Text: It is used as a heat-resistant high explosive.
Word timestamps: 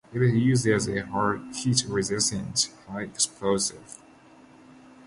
It 0.11 0.19
is 0.23 0.33
used 0.33 0.65
as 0.65 0.87
a 0.89 1.05
heat-resistant 1.53 2.73
high 2.87 3.03
explosive. 3.03 3.99